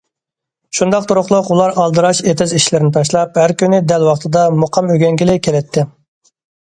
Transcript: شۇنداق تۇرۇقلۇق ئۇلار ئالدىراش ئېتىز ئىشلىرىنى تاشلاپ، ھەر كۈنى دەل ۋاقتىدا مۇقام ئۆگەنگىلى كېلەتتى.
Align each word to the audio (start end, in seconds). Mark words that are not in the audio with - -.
شۇنداق 0.77 1.03
تۇرۇقلۇق 1.09 1.49
ئۇلار 1.55 1.75
ئالدىراش 1.83 2.21
ئېتىز 2.31 2.55
ئىشلىرىنى 2.59 2.91
تاشلاپ، 2.95 3.37
ھەر 3.43 3.53
كۈنى 3.63 3.83
دەل 3.93 4.07
ۋاقتىدا 4.09 4.47
مۇقام 4.63 4.91
ئۆگەنگىلى 4.97 5.37
كېلەتتى. 5.49 5.85